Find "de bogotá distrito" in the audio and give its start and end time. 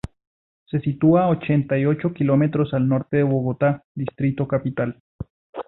3.17-4.47